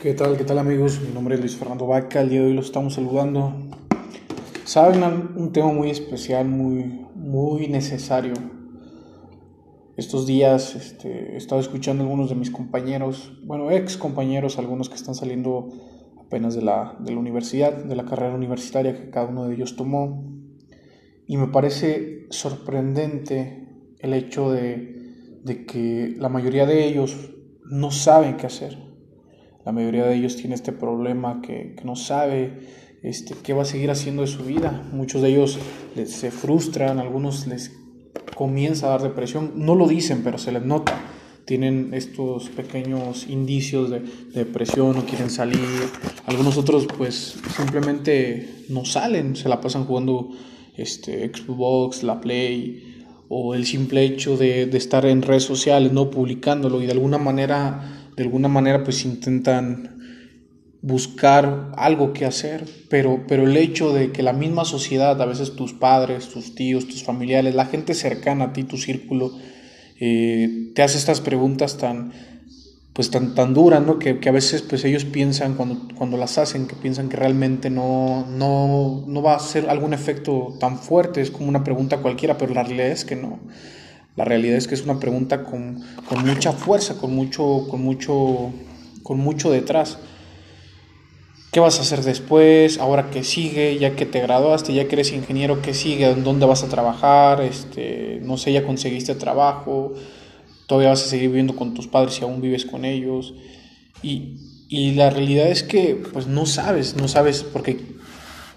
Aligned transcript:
¿Qué 0.00 0.12
tal, 0.12 0.36
qué 0.36 0.44
tal 0.44 0.58
amigos? 0.58 1.00
Mi 1.00 1.12
nombre 1.12 1.34
es 1.34 1.40
Luis 1.40 1.56
Fernando 1.56 1.86
Vaca, 1.86 2.20
el 2.20 2.28
día 2.28 2.40
de 2.40 2.46
hoy 2.48 2.54
lo 2.54 2.60
estamos 2.60 2.94
saludando. 2.94 3.54
Saben, 4.64 5.02
un 5.36 5.52
tema 5.52 5.72
muy 5.72 5.90
especial, 5.90 6.46
muy, 6.46 7.06
muy 7.14 7.68
necesario. 7.68 8.34
Estos 9.96 10.26
días 10.26 10.74
este, 10.74 11.34
he 11.34 11.36
estado 11.36 11.60
escuchando 11.60 12.02
a 12.02 12.06
algunos 12.06 12.28
de 12.28 12.34
mis 12.34 12.50
compañeros, 12.50 13.32
bueno, 13.44 13.70
ex 13.70 13.96
compañeros, 13.96 14.58
algunos 14.58 14.88
que 14.88 14.96
están 14.96 15.14
saliendo 15.14 15.68
apenas 16.18 16.54
de 16.54 16.62
la, 16.62 16.96
de 17.00 17.12
la 17.12 17.18
universidad, 17.18 17.72
de 17.72 17.96
la 17.96 18.04
carrera 18.04 18.34
universitaria 18.34 18.94
que 18.94 19.10
cada 19.10 19.26
uno 19.26 19.46
de 19.46 19.54
ellos 19.54 19.76
tomó. 19.76 20.24
Y 21.26 21.36
me 21.36 21.48
parece 21.48 22.26
sorprendente 22.30 23.94
el 23.98 24.12
hecho 24.12 24.50
de, 24.50 25.40
de 25.44 25.64
que 25.64 26.14
la 26.18 26.28
mayoría 26.28 26.66
de 26.66 26.84
ellos 26.86 27.30
no 27.64 27.90
saben 27.90 28.36
qué 28.36 28.46
hacer 28.46 28.93
la 29.64 29.72
mayoría 29.72 30.04
de 30.04 30.16
ellos 30.16 30.36
tiene 30.36 30.54
este 30.54 30.72
problema 30.72 31.40
que, 31.40 31.74
no 31.84 31.96
sabe 31.96 32.52
este, 33.02 33.34
qué 33.42 33.54
va 33.54 33.62
a 33.62 33.66
seguir 33.66 33.90
haciendo 33.90 34.22
de 34.22 34.28
su 34.28 34.44
vida. 34.44 34.88
Muchos 34.92 35.22
de 35.22 35.30
ellos 35.30 35.58
se 36.06 36.30
frustran, 36.30 36.98
algunos 36.98 37.46
les 37.46 37.72
comienza 38.34 38.86
a 38.86 38.90
dar 38.90 39.02
depresión. 39.02 39.52
No 39.56 39.74
lo 39.74 39.88
dicen, 39.88 40.22
pero 40.22 40.36
se 40.36 40.52
les 40.52 40.62
nota. 40.64 41.00
Tienen 41.46 41.92
estos 41.92 42.50
pequeños 42.50 43.26
indicios 43.28 43.90
de, 43.90 44.02
depresión, 44.34 44.96
no 44.96 45.04
quieren 45.06 45.30
salir. 45.30 45.60
Algunos 46.26 46.58
otros 46.58 46.86
pues 46.98 47.36
simplemente 47.56 48.64
no 48.68 48.84
salen, 48.84 49.36
se 49.36 49.48
la 49.48 49.60
pasan 49.60 49.84
jugando 49.84 50.30
este, 50.76 51.30
Xbox, 51.34 52.02
la 52.02 52.20
Play 52.20 52.90
o 53.28 53.54
el 53.54 53.64
simple 53.64 54.04
hecho 54.04 54.36
de, 54.36 54.66
de 54.66 54.78
estar 54.78 55.06
en 55.06 55.22
redes 55.22 55.44
sociales, 55.44 55.92
no 55.92 56.10
publicándolo 56.10 56.82
y 56.82 56.86
de 56.86 56.92
alguna 56.92 57.18
manera 57.18 58.03
de 58.16 58.22
alguna 58.22 58.48
manera 58.48 58.84
pues 58.84 59.04
intentan 59.04 59.94
buscar 60.82 61.72
algo 61.76 62.12
que 62.12 62.26
hacer, 62.26 62.64
pero, 62.90 63.24
pero 63.26 63.44
el 63.44 63.56
hecho 63.56 63.94
de 63.94 64.12
que 64.12 64.22
la 64.22 64.34
misma 64.34 64.66
sociedad, 64.66 65.20
a 65.20 65.24
veces 65.24 65.56
tus 65.56 65.72
padres, 65.72 66.28
tus 66.28 66.54
tíos, 66.54 66.86
tus 66.86 67.04
familiares, 67.04 67.54
la 67.54 67.64
gente 67.64 67.94
cercana 67.94 68.44
a 68.44 68.52
ti, 68.52 68.64
tu 68.64 68.76
círculo, 68.76 69.32
eh, 69.98 70.72
te 70.74 70.82
hace 70.82 70.98
estas 70.98 71.22
preguntas 71.22 71.78
tan, 71.78 72.12
pues 72.92 73.10
tan, 73.10 73.34
tan 73.34 73.54
duras, 73.54 73.82
¿no? 73.82 73.98
Que, 73.98 74.20
a 74.26 74.30
veces 74.30 74.60
pues 74.60 74.84
ellos 74.84 75.06
piensan, 75.06 75.54
cuando, 75.54 75.88
cuando 75.96 76.18
las 76.18 76.36
hacen, 76.36 76.66
que 76.66 76.76
piensan 76.76 77.08
que 77.08 77.16
realmente 77.16 77.70
no, 77.70 78.26
no, 78.28 79.04
no 79.06 79.22
va 79.22 79.36
a 79.36 79.38
ser 79.38 79.70
algún 79.70 79.94
efecto 79.94 80.54
tan 80.60 80.78
fuerte, 80.78 81.22
es 81.22 81.30
como 81.30 81.48
una 81.48 81.64
pregunta 81.64 82.02
cualquiera, 82.02 82.36
pero 82.36 82.52
la 82.52 82.62
realidad 82.62 82.88
es 82.88 83.06
que 83.06 83.16
no. 83.16 83.40
La 84.16 84.24
realidad 84.24 84.56
es 84.56 84.68
que 84.68 84.74
es 84.74 84.82
una 84.82 85.00
pregunta 85.00 85.42
con, 85.42 85.82
mucha 86.24 86.52
fuerza, 86.52 86.96
con 86.96 87.14
mucho, 87.14 87.66
con, 87.68 87.82
mucho, 87.82 88.52
con 89.02 89.18
mucho 89.18 89.50
detrás. 89.50 89.98
¿Qué 91.50 91.58
vas 91.60 91.78
a 91.78 91.82
hacer 91.82 92.02
después? 92.02 92.78
Ahora 92.78 93.10
qué 93.10 93.24
sigue, 93.24 93.76
ya 93.78 93.96
que 93.96 94.06
te 94.06 94.20
graduaste, 94.20 94.72
ya 94.72 94.86
que 94.86 94.94
eres 94.94 95.12
ingeniero, 95.12 95.62
¿qué 95.62 95.74
sigue? 95.74 96.10
¿En 96.10 96.22
dónde 96.22 96.46
vas 96.46 96.62
a 96.62 96.68
trabajar? 96.68 97.40
Este, 97.42 98.20
no 98.22 98.36
sé, 98.36 98.52
ya 98.52 98.64
conseguiste 98.64 99.14
trabajo, 99.16 99.94
todavía 100.66 100.90
vas 100.90 101.02
a 101.02 101.06
seguir 101.06 101.28
viviendo 101.28 101.56
con 101.56 101.74
tus 101.74 101.88
padres 101.88 102.14
si 102.14 102.22
aún 102.22 102.40
vives 102.40 102.64
con 102.66 102.84
ellos. 102.84 103.34
Y, 104.02 104.40
la 104.96 105.10
realidad 105.10 105.48
es 105.48 105.62
que 105.62 105.94
pues 106.12 106.26
no 106.26 106.46
sabes, 106.46 106.96
no 106.96 107.06
sabes, 107.06 107.44
porque 107.44 107.78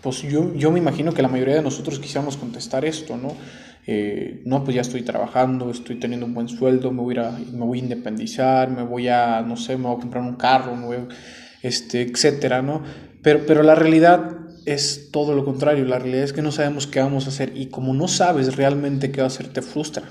pues 0.02 0.23
yo, 0.23 0.53
yo 0.55 0.72
me 0.72 0.80
imagino 0.80 1.13
que 1.13 1.22
la 1.22 1.28
mayoría 1.28 1.55
de 1.55 1.61
nosotros 1.61 2.00
quisiéramos 2.00 2.38
contestar 2.38 2.85
esto, 2.85 3.17
¿no? 3.17 3.35
Eh, 3.89 4.41
no, 4.43 4.66
pues 4.66 4.75
ya 4.75 4.81
estoy 4.81 5.02
trabajando, 5.02 5.71
estoy 5.71 5.95
teniendo 5.95 6.25
un 6.25 6.33
buen 6.33 6.49
sueldo, 6.49 6.91
me 6.91 7.02
voy, 7.02 7.17
a, 7.17 7.31
me 7.31 7.66
voy 7.66 7.80
a 7.80 7.83
independizar, 7.83 8.69
me 8.69 8.83
voy 8.83 9.07
a, 9.07 9.41
no 9.41 9.55
sé, 9.55 9.77
me 9.77 9.88
voy 9.88 9.95
a 9.95 9.99
comprar 10.02 10.23
un 10.23 10.35
carro, 10.35 10.75
me 10.75 10.85
voy 10.85 10.97
este, 11.61 12.02
etcétera, 12.02 12.61
¿no? 12.61 12.83
Pero, 13.21 13.45
pero 13.47 13.63
la 13.63 13.75
realidad 13.75 14.39
es 14.66 15.09
todo 15.11 15.33
lo 15.33 15.45
contrario, 15.45 15.85
la 15.85 15.99
realidad 15.99 16.25
es 16.25 16.33
que 16.33 16.41
no 16.41 16.52
sabemos 16.52 16.85
qué 16.85 16.99
vamos 16.99 17.25
a 17.25 17.29
hacer 17.29 17.53
y 17.55 17.67
como 17.67 17.94
no 17.94 18.09
sabes 18.09 18.57
realmente 18.57 19.12
qué 19.12 19.22
va 19.22 19.25
a 19.25 19.28
hacer, 19.28 19.47
te 19.47 19.62
frustra, 19.62 20.03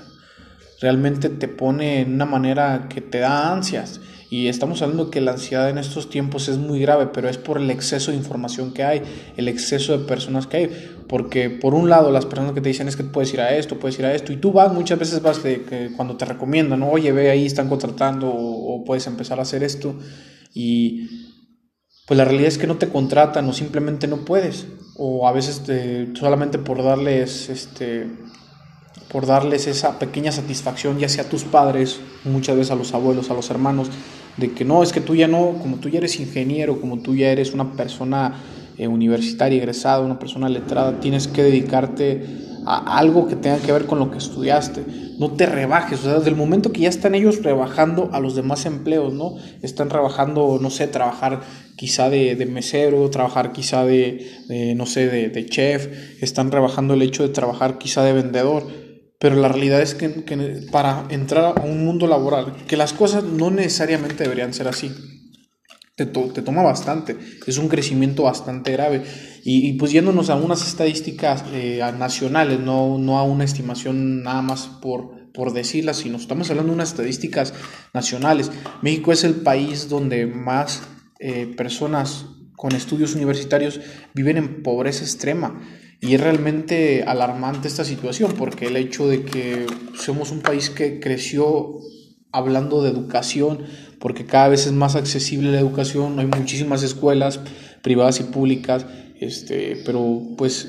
realmente 0.79 1.29
te 1.29 1.47
pone 1.47 2.01
en 2.01 2.13
una 2.13 2.25
manera 2.25 2.87
que 2.89 3.01
te 3.01 3.19
da 3.19 3.51
ansias 3.51 3.99
y 4.29 4.47
estamos 4.49 4.81
hablando 4.81 5.09
que 5.09 5.21
la 5.21 5.31
ansiedad 5.31 5.69
en 5.69 5.77
estos 5.77 6.09
tiempos 6.09 6.49
es 6.49 6.57
muy 6.57 6.81
grave, 6.81 7.07
pero 7.13 7.29
es 7.29 7.37
por 7.37 7.57
el 7.57 7.71
exceso 7.71 8.11
de 8.11 8.17
información 8.17 8.73
que 8.73 8.83
hay, 8.83 9.01
el 9.37 9.47
exceso 9.47 9.97
de 9.97 10.05
personas 10.05 10.47
que 10.47 10.57
hay. 10.57 10.95
Porque 11.07 11.49
por 11.49 11.73
un 11.73 11.89
lado 11.89 12.11
las 12.11 12.25
personas 12.25 12.51
que 12.51 12.59
te 12.59 12.67
dicen 12.67 12.89
es 12.89 12.97
que 12.97 13.05
puedes 13.05 13.33
ir 13.33 13.39
a 13.39 13.55
esto, 13.55 13.79
puedes 13.79 13.97
ir 13.99 14.05
a 14.05 14.13
esto, 14.13 14.33
y 14.33 14.37
tú 14.37 14.51
vas, 14.51 14.73
muchas 14.73 14.99
veces 14.99 15.21
vas 15.21 15.41
de 15.43 15.63
que 15.63 15.91
cuando 15.95 16.17
te 16.17 16.25
recomiendan, 16.25 16.83
oye, 16.83 17.13
ve 17.13 17.29
ahí, 17.29 17.45
están 17.45 17.69
contratando, 17.69 18.29
o, 18.29 18.83
puedes 18.83 19.07
empezar 19.07 19.39
a 19.39 19.43
hacer 19.43 19.63
esto, 19.63 19.95
y 20.53 21.07
pues 22.05 22.17
la 22.17 22.25
realidad 22.25 22.49
es 22.49 22.57
que 22.57 22.67
no 22.67 22.75
te 22.75 22.89
contratan 22.89 23.47
o 23.47 23.53
simplemente 23.53 24.07
no 24.07 24.25
puedes, 24.25 24.67
o 24.97 25.25
a 25.27 25.31
veces 25.31 25.61
solamente 26.15 26.57
por 26.57 26.83
darles 26.83 27.49
este 27.49 28.07
por 29.11 29.25
darles 29.25 29.67
esa 29.67 29.99
pequeña 29.99 30.31
satisfacción, 30.31 30.99
ya 30.99 31.09
sea 31.09 31.23
a 31.23 31.29
tus 31.29 31.43
padres, 31.43 31.99
muchas 32.25 32.55
veces 32.57 32.71
a 32.71 32.75
los 32.75 32.93
abuelos, 32.93 33.29
a 33.29 33.33
los 33.33 33.49
hermanos, 33.49 33.89
de 34.35 34.51
que 34.51 34.65
no, 34.65 34.83
es 34.83 34.91
que 34.91 35.01
tú 35.01 35.15
ya 35.15 35.27
no, 35.27 35.55
como 35.61 35.77
tú 35.77 35.89
ya 35.89 35.99
eres 35.99 36.19
ingeniero, 36.19 36.79
como 36.79 36.99
tú 36.99 37.15
ya 37.15 37.31
eres 37.31 37.53
una 37.53 37.73
persona 37.73 38.35
eh, 38.77 38.87
universitaria, 38.87 39.57
egresada, 39.57 40.01
una 40.01 40.19
persona 40.19 40.49
letrada, 40.49 40.99
tienes 40.99 41.27
que 41.27 41.43
dedicarte 41.43 42.23
a 42.65 42.97
algo 42.97 43.27
que 43.27 43.37
tenga 43.37 43.57
que 43.59 43.71
ver 43.71 43.85
con 43.85 43.97
lo 43.97 44.11
que 44.11 44.17
estudiaste. 44.17 44.83
No 45.17 45.31
te 45.31 45.45
rebajes, 45.45 46.01
o 46.01 46.03
sea, 46.03 46.13
desde 46.15 46.29
el 46.29 46.35
momento 46.35 46.73
que 46.73 46.81
ya 46.81 46.89
están 46.89 47.15
ellos 47.15 47.41
rebajando 47.41 48.09
a 48.11 48.19
los 48.19 48.35
demás 48.35 48.65
empleos, 48.65 49.13
¿no? 49.13 49.35
Están 49.61 49.89
rebajando, 49.89 50.59
no 50.61 50.69
sé, 50.69 50.85
trabajar 50.87 51.41
quizá 51.77 52.09
de, 52.09 52.35
de 52.35 52.45
mesero, 52.45 53.09
trabajar 53.09 53.53
quizá 53.53 53.85
de, 53.85 54.73
no 54.75 54.85
sé, 54.85 55.07
de, 55.07 55.29
de 55.29 55.45
chef, 55.45 55.87
están 56.21 56.51
rebajando 56.51 56.93
el 56.93 57.01
hecho 57.01 57.23
de 57.23 57.29
trabajar 57.29 57.77
quizá 57.77 58.03
de 58.03 58.13
vendedor 58.13 58.86
pero 59.19 59.35
la 59.35 59.47
realidad 59.47 59.81
es 59.81 59.95
que, 59.95 60.09
para 60.71 61.05
entrar 61.09 61.57
a 61.57 61.61
un 61.61 61.83
mundo 61.83 62.07
laboral, 62.07 62.55
que 62.67 62.77
las 62.77 62.93
cosas 62.93 63.23
no 63.23 63.49
necesariamente 63.49 64.23
deberían 64.23 64.53
ser 64.53 64.67
así. 64.67 64.91
Te, 65.95 66.05
te 66.05 66.43
toma 66.43 66.61
bastante, 66.61 67.17
es 67.47 67.57
un 67.57 67.67
crecimiento 67.67 68.23
bastante 68.23 68.71
grave. 68.71 69.03
Y, 69.43 69.73
pues 69.73 69.91
yéndonos 69.91 70.29
a 70.29 70.35
unas 70.35 70.67
estadísticas 70.67 71.43
eh, 71.53 71.81
nacionales, 71.97 72.59
no, 72.59 72.99
no 72.99 73.17
a 73.17 73.23
una 73.23 73.45
estimación 73.45 74.21
nada 74.21 74.43
más 74.43 74.67
por, 74.81 75.31
por 75.33 75.53
decirlas, 75.53 75.97
sino 75.97 76.17
estamos 76.17 76.49
hablando 76.51 76.71
de 76.71 76.75
unas 76.75 76.89
estadísticas 76.89 77.53
nacionales. 77.93 78.51
México 78.83 79.11
es 79.11 79.23
el 79.23 79.35
país 79.35 79.89
donde 79.89 80.27
más 80.27 80.83
eh, 81.19 81.51
personas 81.57 82.25
con 82.55 82.75
estudios 82.75 83.15
universitarios 83.15 83.79
viven 84.13 84.37
en 84.37 84.61
pobreza 84.63 85.03
extrema. 85.03 85.61
Y 85.99 86.13
es 86.13 86.21
realmente 86.21 87.03
alarmante 87.03 87.67
esta 87.67 87.83
situación 87.83 88.33
porque 88.37 88.67
el 88.67 88.77
hecho 88.77 89.07
de 89.07 89.23
que 89.23 89.65
somos 89.95 90.31
un 90.31 90.41
país 90.41 90.69
que 90.69 90.99
creció 90.99 91.79
hablando 92.31 92.83
de 92.83 92.91
educación, 92.91 93.63
porque 93.99 94.25
cada 94.25 94.49
vez 94.49 94.67
es 94.67 94.73
más 94.73 94.95
accesible 94.95 95.51
la 95.51 95.59
educación, 95.59 96.19
hay 96.19 96.27
muchísimas 96.27 96.83
escuelas 96.83 97.39
privadas 97.81 98.19
y 98.19 98.23
públicas, 98.23 98.85
este, 99.19 99.81
pero 99.85 100.21
pues, 100.37 100.67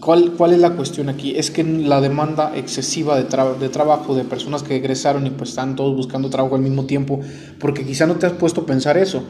¿cuál, 0.00 0.32
¿cuál 0.32 0.54
es 0.54 0.58
la 0.58 0.74
cuestión 0.74 1.08
aquí? 1.08 1.36
Es 1.36 1.52
que 1.52 1.62
la 1.62 2.00
demanda 2.00 2.56
excesiva 2.56 3.16
de, 3.16 3.28
de 3.60 3.68
trabajo 3.68 4.16
de 4.16 4.24
personas 4.24 4.64
que 4.64 4.74
egresaron 4.74 5.26
y 5.26 5.30
pues 5.30 5.50
están 5.50 5.76
todos 5.76 5.94
buscando 5.94 6.30
trabajo 6.30 6.56
al 6.56 6.62
mismo 6.62 6.86
tiempo, 6.86 7.20
porque 7.60 7.86
quizá 7.86 8.06
no 8.06 8.16
te 8.16 8.26
has 8.26 8.32
puesto 8.32 8.62
a 8.62 8.66
pensar 8.66 8.96
eso, 8.96 9.22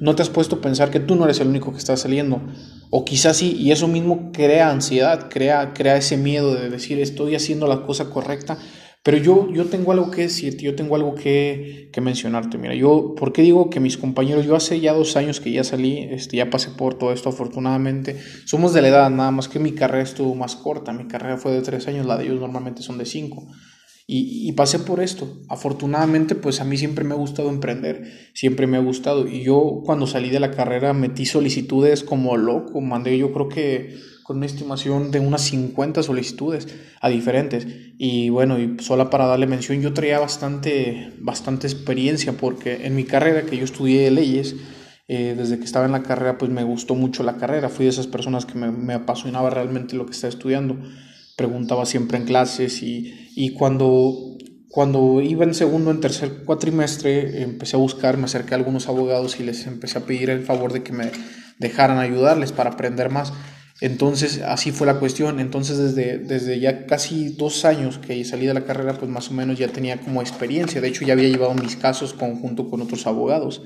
no 0.00 0.14
te 0.14 0.22
has 0.22 0.30
puesto 0.30 0.56
a 0.56 0.60
pensar 0.60 0.90
que 0.90 1.00
tú 1.00 1.14
no 1.16 1.24
eres 1.24 1.40
el 1.40 1.48
único 1.48 1.72
que 1.72 1.78
está 1.78 1.96
saliendo. 1.96 2.42
O 2.90 3.04
quizás 3.04 3.36
sí, 3.36 3.56
y 3.58 3.72
eso 3.72 3.88
mismo 3.88 4.30
crea 4.32 4.70
ansiedad, 4.70 5.28
crea, 5.30 5.72
crea 5.72 5.96
ese 5.96 6.16
miedo 6.16 6.54
de 6.54 6.70
decir 6.70 6.98
estoy 7.00 7.34
haciendo 7.34 7.66
la 7.66 7.82
cosa 7.82 8.10
correcta. 8.10 8.58
Pero 9.06 9.18
yo, 9.18 9.48
yo 9.52 9.66
tengo 9.66 9.92
algo 9.92 10.10
que 10.10 10.22
decirte, 10.22 10.64
yo 10.64 10.74
tengo 10.74 10.96
algo 10.96 11.14
que, 11.14 11.90
que 11.92 12.00
mencionarte. 12.00 12.58
Mira, 12.58 12.74
yo, 12.74 13.14
¿por 13.16 13.32
qué 13.32 13.42
digo 13.42 13.70
que 13.70 13.78
mis 13.78 13.96
compañeros, 13.96 14.44
yo 14.44 14.56
hace 14.56 14.80
ya 14.80 14.94
dos 14.94 15.16
años 15.16 15.40
que 15.40 15.52
ya 15.52 15.62
salí, 15.62 16.08
este, 16.10 16.38
ya 16.38 16.50
pasé 16.50 16.70
por 16.70 16.98
todo 16.98 17.12
esto 17.12 17.28
afortunadamente, 17.28 18.20
somos 18.46 18.74
de 18.74 18.82
la 18.82 18.88
edad, 18.88 19.10
nada 19.10 19.30
más 19.30 19.46
que 19.46 19.60
mi 19.60 19.76
carrera 19.76 20.02
estuvo 20.02 20.34
más 20.34 20.56
corta, 20.56 20.92
mi 20.92 21.06
carrera 21.06 21.36
fue 21.36 21.52
de 21.52 21.62
tres 21.62 21.86
años, 21.86 22.04
la 22.04 22.16
de 22.16 22.24
ellos 22.24 22.40
normalmente 22.40 22.82
son 22.82 22.98
de 22.98 23.06
cinco. 23.06 23.46
Y, 24.08 24.52
pasé 24.52 24.78
por 24.78 25.00
esto. 25.00 25.42
Afortunadamente, 25.48 26.36
pues 26.36 26.60
a 26.60 26.64
mí 26.64 26.76
siempre 26.76 27.04
me 27.04 27.14
ha 27.14 27.16
gustado 27.16 27.48
emprender, 27.48 28.30
siempre 28.34 28.68
me 28.68 28.76
ha 28.76 28.80
gustado. 28.80 29.26
Y 29.26 29.42
yo 29.42 29.82
cuando 29.84 30.06
salí 30.06 30.30
de 30.30 30.38
la 30.38 30.52
carrera 30.52 30.92
metí 30.92 31.26
solicitudes 31.26 32.04
como 32.04 32.36
loco, 32.36 32.80
mandé 32.80 33.18
yo 33.18 33.32
creo 33.32 33.48
que 33.48 33.96
con 34.22 34.36
una 34.38 34.46
estimación 34.46 35.10
de 35.10 35.18
unas 35.18 35.42
50 35.42 36.04
solicitudes 36.04 36.68
a 37.00 37.08
diferentes. 37.08 37.66
Y 37.98 38.28
bueno, 38.28 38.60
y 38.60 38.76
solo 38.78 39.10
para 39.10 39.26
darle 39.26 39.48
mención, 39.48 39.82
yo 39.82 39.92
traía 39.92 40.20
bastante, 40.20 41.12
bastante 41.18 41.66
experiencia 41.66 42.32
porque 42.34 42.86
en 42.86 42.94
mi 42.94 43.04
carrera 43.04 43.44
que 43.44 43.56
yo 43.56 43.64
estudié 43.64 44.08
leyes, 44.12 44.54
eh, 45.08 45.34
desde 45.36 45.58
que 45.58 45.64
estaba 45.64 45.86
en 45.86 45.92
la 45.92 46.04
carrera, 46.04 46.38
pues 46.38 46.50
me 46.52 46.62
gustó 46.62 46.94
mucho 46.94 47.24
la 47.24 47.38
carrera. 47.38 47.68
Fui 47.68 47.86
de 47.86 47.90
esas 47.90 48.06
personas 48.06 48.46
que 48.46 48.56
me, 48.56 48.70
me 48.70 48.94
apasionaba 48.94 49.50
realmente 49.50 49.96
lo 49.96 50.06
que 50.06 50.12
estaba 50.12 50.28
estudiando 50.28 50.76
preguntaba 51.36 51.86
siempre 51.86 52.18
en 52.18 52.24
clases 52.24 52.82
y, 52.82 53.30
y 53.36 53.52
cuando, 53.52 54.36
cuando 54.68 55.20
iba 55.20 55.44
en 55.44 55.54
segundo, 55.54 55.90
en 55.90 56.00
tercer 56.00 56.44
cuatrimestre, 56.44 57.42
empecé 57.42 57.76
a 57.76 57.78
buscar, 57.78 58.16
me 58.16 58.24
acerqué 58.24 58.54
a 58.54 58.56
algunos 58.56 58.88
abogados 58.88 59.38
y 59.38 59.44
les 59.44 59.66
empecé 59.66 59.98
a 59.98 60.06
pedir 60.06 60.30
el 60.30 60.44
favor 60.44 60.72
de 60.72 60.82
que 60.82 60.92
me 60.92 61.10
dejaran 61.58 61.98
ayudarles 61.98 62.52
para 62.52 62.70
aprender 62.70 63.10
más. 63.10 63.32
Entonces, 63.80 64.40
así 64.40 64.72
fue 64.72 64.86
la 64.86 64.98
cuestión. 64.98 65.38
Entonces, 65.38 65.76
desde, 65.76 66.18
desde 66.18 66.58
ya 66.58 66.86
casi 66.86 67.28
dos 67.28 67.64
años 67.66 67.98
que 67.98 68.24
salí 68.24 68.46
de 68.46 68.54
la 68.54 68.64
carrera, 68.64 68.94
pues 68.94 69.10
más 69.10 69.30
o 69.30 69.34
menos 69.34 69.58
ya 69.58 69.68
tenía 69.68 70.00
como 70.00 70.22
experiencia. 70.22 70.80
De 70.80 70.88
hecho, 70.88 71.04
ya 71.04 71.12
había 71.12 71.28
llevado 71.28 71.54
mis 71.54 71.76
casos 71.76 72.14
conjunto 72.14 72.70
con 72.70 72.80
otros 72.80 73.06
abogados. 73.06 73.62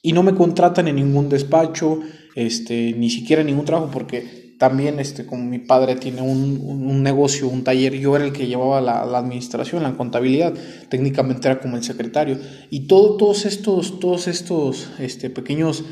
Y 0.00 0.12
no 0.12 0.22
me 0.22 0.34
contratan 0.34 0.86
en 0.86 0.96
ningún 0.96 1.28
despacho, 1.28 1.98
este, 2.36 2.92
ni 2.92 3.10
siquiera 3.10 3.40
en 3.40 3.48
ningún 3.48 3.64
trabajo, 3.64 3.90
porque 3.92 4.45
también, 4.58 5.00
este, 5.00 5.26
como 5.26 5.44
mi 5.44 5.58
padre 5.58 5.96
tiene 5.96 6.22
un, 6.22 6.58
un 6.62 7.02
negocio, 7.02 7.48
un 7.48 7.62
taller, 7.62 7.94
yo 7.94 8.16
era 8.16 8.24
el 8.24 8.32
que 8.32 8.46
llevaba 8.46 8.80
la, 8.80 9.04
la, 9.04 9.18
administración, 9.18 9.82
la 9.82 9.96
contabilidad, 9.96 10.54
técnicamente 10.88 11.48
era 11.48 11.60
como 11.60 11.76
el 11.76 11.84
secretario. 11.84 12.38
Y 12.70 12.86
todo, 12.86 13.16
todos 13.16 13.44
estos, 13.44 14.00
todos 14.00 14.28
estos 14.28 14.90
este, 14.98 15.28
pequeños 15.28 15.84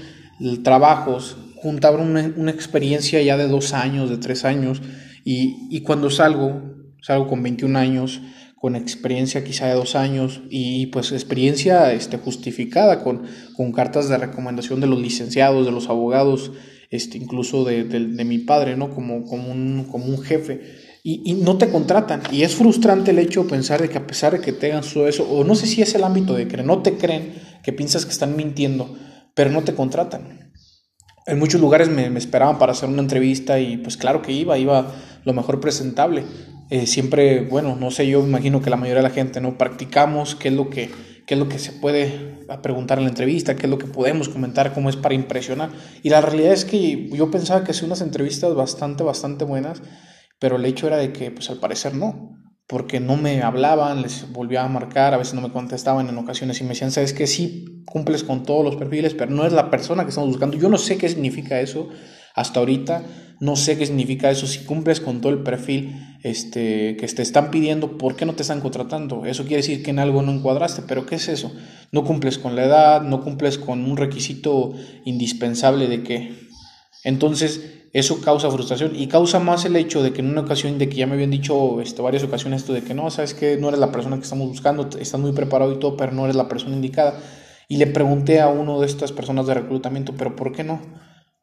trabajos 0.63 1.37
juntaban 1.57 2.09
una, 2.09 2.33
una, 2.37 2.51
experiencia 2.51 3.21
ya 3.23 3.37
de 3.37 3.49
dos 3.49 3.73
años, 3.75 4.11
de 4.11 4.19
tres 4.19 4.45
años, 4.45 4.81
y, 5.25 5.69
y, 5.71 5.83
cuando 5.83 6.11
salgo, 6.11 6.63
salgo 7.01 7.29
con 7.29 7.43
21 7.43 7.79
años, 7.79 8.21
con 8.57 8.77
experiencia 8.77 9.45
quizá 9.45 9.67
de 9.67 9.75
dos 9.75 9.95
años, 9.95 10.43
y 10.51 10.87
pues 10.87 11.13
experiencia 11.13 11.93
este, 11.93 12.17
justificada 12.17 13.03
con, 13.03 13.25
con 13.57 13.73
cartas 13.73 14.09
de 14.09 14.17
recomendación 14.17 14.81
de 14.81 14.87
los 14.87 15.01
licenciados, 15.01 15.67
de 15.67 15.73
los 15.73 15.89
abogados, 15.89 16.51
este, 16.95 17.19
incluso 17.19 17.65
de, 17.65 17.85
de, 17.85 18.25
mi 18.25 18.39
padre, 18.39 18.77
¿no? 18.77 18.91
Como, 18.91 19.17
un, 19.17 19.89
como 19.91 20.05
un 20.05 20.23
jefe. 20.23 20.61
Y, 21.03 21.35
no 21.35 21.59
te 21.59 21.69
contratan. 21.69 22.23
Y 22.31 22.43
es 22.43 22.55
frustrante 22.55 23.11
el 23.11 23.19
hecho 23.19 23.43
de 23.43 23.51
pensar 23.51 23.83
de 23.83 23.89
que 23.89 23.99
a 23.99 24.07
pesar 24.07 24.33
de 24.33 24.41
que 24.41 24.53
tengan 24.53 24.83
todo 24.83 25.09
eso, 25.09 25.29
o 25.29 25.45
no 25.45 25.55
sé 25.55 25.67
si 25.67 25.83
es 25.83 25.95
el 25.95 26.05
ámbito 26.05 26.35
de 26.35 26.47
que 26.47 26.57
no 26.63 26.83
te 26.83 26.95
creen, 26.97 27.35
que 27.63 27.73
piensas 27.73 28.07
que 28.07 28.13
están 28.13 28.37
mintiendo, 28.37 28.97
pero 29.35 29.51
no 29.51 29.63
te 29.65 29.75
contratan. 29.75 30.53
En 31.27 31.39
muchos 31.39 31.61
lugares 31.61 31.89
me, 31.89 32.11
me, 32.11 32.19
esperaban 32.19 32.59
para 32.59 32.73
hacer 32.73 32.89
una 32.89 33.03
entrevista 33.03 33.59
y 33.59 33.77
pues 33.79 33.97
claro 33.97 34.23
que 34.23 34.33
iba, 34.33 34.57
iba 34.57 34.95
lo 35.25 35.33
mejor 35.33 35.61
presentable. 35.61 36.23
Eh, 36.71 36.87
siempre, 36.87 37.43
bueno, 37.43 37.77
no 37.77 37.91
sé, 37.91 38.07
yo 38.07 38.25
imagino 38.25 38.63
que 38.63 38.71
la 38.71 38.77
mayoría 38.77 39.03
de 39.03 39.09
la 39.09 39.15
gente, 39.15 39.41
¿no? 39.41 39.59
Practicamos 39.59 40.35
qué 40.35 40.49
es 40.49 40.55
lo 40.55 40.71
que, 40.71 40.91
qué 41.27 41.35
es 41.35 41.41
lo 41.41 41.49
que 41.49 41.59
se 41.59 41.73
puede 41.73 42.45
preguntar 42.63 42.99
en 42.99 43.05
la 43.05 43.11
entrevista, 43.11 43.57
qué 43.57 43.67
es 43.67 43.71
lo 43.71 43.79
que 43.79 43.87
podemos 43.87 44.29
comentar, 44.29 44.73
cómo 44.75 44.91
es 44.91 44.97
para 44.97 45.15
impresionar. 45.15 45.71
Y 46.03 46.11
la 46.11 46.21
realidad 46.21 46.53
es 46.53 46.65
que 46.65 47.09
yo 47.11 47.31
pensaba 47.31 47.65
que 47.65 47.73
hacía 47.73 47.87
unas 47.87 48.01
entrevistas 48.01 48.55
bastante, 48.55 49.03
bastante 49.05 49.45
buenas, 49.45 49.83
pero 50.39 50.57
el 50.57 50.65
hecho 50.65 50.87
era 50.87 50.97
de 50.97 51.13
que, 51.13 51.31
pues 51.31 51.51
al 51.51 51.59
parecer 51.59 51.95
no 51.95 52.35
porque 52.67 52.99
no 52.99 53.17
me 53.17 53.43
hablaban, 53.43 54.03
les 54.03 54.33
volvía 54.33 54.65
a 54.65 54.69
marcar, 54.69 55.13
a 55.13 55.19
veces 55.19 55.35
no 55.35 55.43
me 55.43 55.53
contestaban 55.53 56.09
en 56.09 56.17
ocasiones 56.17 56.61
y 56.61 56.65
me 56.65 56.71
decían, 56.71 56.91
sabes 56.91 57.13
que 57.13 57.27
sí, 57.27 57.83
cumples 57.85 58.25
con 58.25 58.43
todos 58.43 58.65
los 58.65 58.77
perfiles, 58.77 59.15
pero 59.15 59.31
no 59.31 59.47
es 59.47 59.53
la 59.53 59.71
persona 59.71 60.05
que 60.05 60.09
estamos 60.09 60.31
buscando. 60.31 60.57
Yo 60.57 60.69
no 60.69 60.79
sé 60.79 60.97
qué 60.97 61.09
significa 61.09 61.61
eso 61.61 61.89
hasta 62.35 62.61
ahorita, 62.61 63.05
no 63.45 63.57
sé 63.57 63.77
qué 63.77 63.85
significa 63.85 64.31
eso, 64.31 64.47
si 64.47 64.61
cumples 64.61 65.01
con 65.01 65.21
todo 65.21 65.31
el 65.31 65.41
perfil 65.41 66.17
este, 66.23 66.97
que 66.97 67.07
te 67.07 67.21
están 67.21 67.51
pidiendo, 67.51 67.99
¿por 67.99 68.17
qué 68.17 68.25
no 68.25 68.35
te 68.35 68.41
están 68.41 68.63
contratando? 68.63 69.27
Eso 69.27 69.43
quiere 69.43 69.59
decir 69.59 69.83
que 69.83 69.91
en 69.91 69.99
algo 69.99 70.23
no 70.23 70.33
encuadraste, 70.33 70.81
pero 70.89 71.05
¿qué 71.05 71.17
es 71.17 71.29
eso? 71.29 71.53
No 71.93 72.05
cumples 72.05 72.39
con 72.39 72.57
la 72.57 72.65
edad, 72.65 73.03
no 73.03 73.23
cumples 73.23 73.59
con 73.59 73.85
un 73.85 73.99
requisito 73.99 74.73
indispensable 75.05 75.89
de 75.89 76.03
que... 76.03 76.49
Entonces, 77.05 77.83
eso 77.93 78.23
causa 78.23 78.51
frustración 78.51 78.93
y 78.97 79.09
causa 79.09 79.41
más 79.41 79.67
el 79.67 79.77
hecho 79.77 80.03
de 80.03 80.15
que 80.15 80.23
en 80.23 80.31
una 80.31 80.41
ocasión, 80.41 80.79
de 80.79 80.89
que 80.89 80.97
ya 80.97 81.07
me 81.07 81.13
habían 81.13 81.31
dicho 81.31 81.83
este, 81.83 82.01
varias 82.01 82.25
ocasiones 82.25 82.63
esto 82.63 82.73
de 82.73 82.83
que 82.83 82.95
no, 82.95 83.11
sabes 83.11 83.35
que 83.35 83.59
no 83.59 83.69
eres 83.69 83.79
la 83.79 83.93
persona 83.93 84.17
que 84.17 84.23
estamos 84.23 84.49
buscando, 84.49 84.89
estás 84.99 85.21
muy 85.21 85.33
preparado 85.33 85.71
y 85.71 85.79
todo, 85.79 85.99
pero 85.99 86.13
no 86.13 86.25
eres 86.25 86.37
la 86.37 86.49
persona 86.49 86.75
indicada. 86.75 87.21
Y 87.69 87.77
le 87.77 87.89
pregunté 87.89 88.41
a 88.41 88.49
uno 88.49 88.81
de 88.81 88.87
estas 88.87 89.13
personas 89.13 89.47
de 89.47 89.53
reclutamiento, 89.53 90.15
pero 90.17 90.35
¿por 90.35 90.53
qué 90.53 90.65
no? 90.65 90.81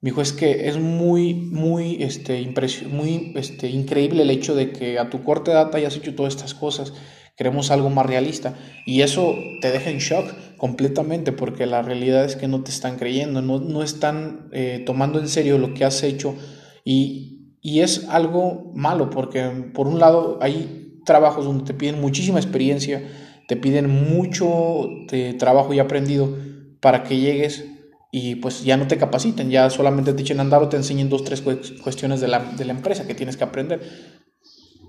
Me 0.02 0.10
dijo, 0.10 0.22
es 0.24 0.34
que 0.34 0.68
es 0.68 0.80
muy, 0.80 1.36
muy, 1.36 2.02
este, 2.02 2.52
muy 2.90 3.34
este, 3.36 3.70
increíble 3.70 4.24
el 4.24 4.32
hecho 4.32 4.56
de 4.56 4.72
que 4.72 4.98
a 4.98 5.12
tu 5.12 5.24
corta 5.24 5.52
edad 5.52 5.76
hayas 5.76 5.96
hecho 5.96 6.16
todas 6.16 6.36
estas 6.36 6.56
cosas. 6.56 6.94
Queremos 7.38 7.70
algo 7.70 7.92
más 7.92 8.08
realista. 8.08 8.56
Y 8.88 9.02
eso 9.02 9.36
te 9.62 9.72
deja 9.72 9.92
en 9.92 10.00
shock 10.00 10.26
completamente 10.58 11.32
porque 11.32 11.68
la 11.68 11.84
realidad 11.84 12.26
es 12.26 12.36
que 12.36 12.48
no 12.48 12.64
te 12.64 12.72
están 12.72 12.98
creyendo, 12.98 13.44
no, 13.44 13.60
no 13.60 13.84
están 13.84 14.50
eh, 14.52 14.82
tomando 14.88 15.20
en 15.20 15.28
serio 15.28 15.60
lo 15.60 15.76
que 15.76 15.86
has 15.86 16.02
hecho. 16.02 16.36
Y, 16.84 17.58
y 17.62 17.82
es 17.82 18.10
algo 18.10 18.72
malo 18.74 19.12
porque 19.12 19.44
por 19.72 19.88
un 19.88 20.00
lado 20.00 20.40
hay 20.42 21.00
trabajos 21.06 21.46
donde 21.46 21.64
te 21.64 21.76
piden 21.76 22.02
muchísima 22.02 22.40
experiencia, 22.40 23.08
te 23.48 23.56
piden 23.56 23.88
mucho 23.88 24.88
de 25.12 25.34
trabajo 25.34 25.76
y 25.76 25.80
aprendido 25.80 26.36
para 26.80 27.04
que 27.04 27.20
llegues 27.20 27.66
y 28.12 28.36
pues 28.36 28.64
ya 28.64 28.76
no 28.76 28.88
te 28.88 28.98
capaciten, 28.98 29.50
ya 29.50 29.70
solamente 29.70 30.14
te 30.14 30.22
echen 30.22 30.40
a 30.40 30.42
andar 30.42 30.62
o 30.62 30.70
te 30.70 30.76
enseñen 30.76 31.10
dos, 31.10 31.24
tres 31.24 31.42
cuestiones 31.42 32.20
de 32.20 32.28
la, 32.28 32.40
de 32.40 32.66
la 32.66 32.74
empresa 32.74 33.08
que 33.08 33.16
tienes 33.16 33.38
que 33.38 33.46
aprender. 33.46 33.82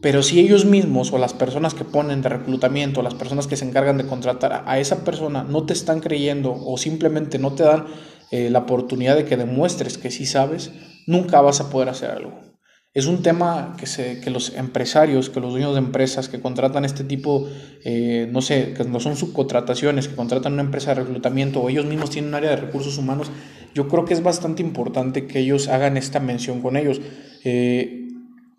Pero 0.00 0.24
si 0.24 0.40
ellos 0.40 0.64
mismos 0.64 1.12
o 1.12 1.18
las 1.18 1.32
personas 1.32 1.74
que 1.74 1.84
ponen 1.84 2.22
de 2.22 2.28
reclutamiento, 2.28 3.02
las 3.02 3.14
personas 3.14 3.46
que 3.46 3.56
se 3.56 3.64
encargan 3.64 3.98
de 3.98 4.06
contratar 4.06 4.64
a 4.66 4.80
esa 4.80 5.04
persona 5.04 5.44
no 5.44 5.64
te 5.64 5.72
están 5.72 6.00
creyendo 6.00 6.52
o 6.52 6.76
simplemente 6.76 7.38
no 7.38 7.52
te 7.52 7.62
dan 7.62 7.86
eh, 8.32 8.50
la 8.50 8.60
oportunidad 8.60 9.14
de 9.14 9.24
que 9.24 9.36
demuestres 9.36 9.98
que 9.98 10.10
sí 10.10 10.26
sabes, 10.26 10.72
nunca 11.06 11.40
vas 11.40 11.60
a 11.60 11.70
poder 11.70 11.88
hacer 11.88 12.10
algo. 12.10 12.51
Es 12.94 13.06
un 13.06 13.22
tema 13.22 13.74
que, 13.78 13.86
se, 13.86 14.20
que 14.20 14.28
los 14.28 14.54
empresarios, 14.54 15.30
que 15.30 15.40
los 15.40 15.52
dueños 15.52 15.72
de 15.72 15.78
empresas 15.78 16.28
que 16.28 16.40
contratan 16.40 16.84
este 16.84 17.04
tipo, 17.04 17.48
eh, 17.84 18.28
no 18.30 18.42
sé, 18.42 18.74
que 18.74 18.84
no 18.84 19.00
son 19.00 19.16
subcontrataciones, 19.16 20.08
que 20.08 20.14
contratan 20.14 20.52
una 20.52 20.62
empresa 20.62 20.94
de 20.94 21.02
reclutamiento 21.02 21.62
o 21.62 21.70
ellos 21.70 21.86
mismos 21.86 22.10
tienen 22.10 22.28
un 22.28 22.34
área 22.34 22.50
de 22.50 22.56
recursos 22.56 22.98
humanos, 22.98 23.30
yo 23.74 23.88
creo 23.88 24.04
que 24.04 24.12
es 24.12 24.22
bastante 24.22 24.60
importante 24.60 25.26
que 25.26 25.38
ellos 25.38 25.68
hagan 25.68 25.96
esta 25.96 26.20
mención 26.20 26.60
con 26.60 26.76
ellos. 26.76 27.00
Eh, 27.44 28.08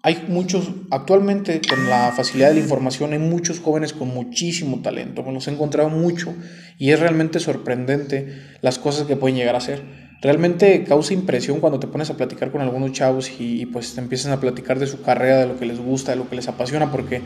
hay 0.01 0.25
muchos, 0.27 0.71
actualmente 0.89 1.61
con 1.69 1.87
la 1.87 2.11
facilidad 2.11 2.49
de 2.49 2.55
la 2.55 2.61
información, 2.61 3.13
hay 3.13 3.19
muchos 3.19 3.59
jóvenes 3.59 3.93
con 3.93 4.07
muchísimo 4.07 4.81
talento, 4.81 5.21
me 5.21 5.31
los 5.31 5.47
he 5.47 5.51
encontrado 5.51 5.89
mucho 5.89 6.33
y 6.79 6.89
es 6.89 6.99
realmente 6.99 7.39
sorprendente 7.39 8.41
las 8.61 8.79
cosas 8.79 9.05
que 9.05 9.15
pueden 9.15 9.37
llegar 9.37 9.55
a 9.55 9.61
ser. 9.61 10.02
Realmente 10.23 10.85
causa 10.85 11.13
impresión 11.13 11.59
cuando 11.59 11.81
te 11.81 11.87
pones 11.87 12.09
a 12.09 12.15
platicar 12.15 12.49
con 12.49 12.61
algunos 12.61 12.93
chavos 12.93 13.29
y, 13.39 13.65
pues 13.65 13.93
te 13.93 13.99
empiezan 13.99 14.31
a 14.31 14.39
platicar 14.39 14.79
de 14.79 14.87
su 14.87 15.01
carrera, 15.01 15.39
de 15.39 15.47
lo 15.47 15.59
que 15.59 15.65
les 15.65 15.79
gusta, 15.79 16.13
de 16.13 16.17
lo 16.17 16.29
que 16.29 16.37
les 16.37 16.47
apasiona, 16.47 16.93
porque 16.93 17.21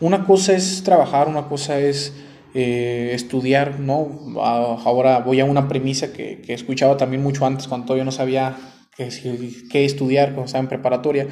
una 0.00 0.24
cosa 0.24 0.54
es 0.54 0.82
trabajar, 0.82 1.28
una 1.28 1.48
cosa 1.48 1.78
es 1.78 2.14
eh, 2.54 3.10
estudiar, 3.12 3.78
¿no? 3.78 4.40
Ahora 4.40 5.18
voy 5.18 5.40
a 5.40 5.44
una 5.44 5.68
premisa 5.68 6.14
que, 6.14 6.40
que 6.40 6.54
escuchaba 6.54 6.96
también 6.96 7.22
mucho 7.22 7.44
antes 7.44 7.68
cuando 7.68 7.88
todavía 7.88 8.06
no 8.06 8.12
sabía 8.12 8.56
qué, 8.96 9.10
qué 9.70 9.84
estudiar, 9.84 10.28
cuando 10.28 10.46
estaba 10.46 10.62
en 10.62 10.68
preparatoria 10.68 11.28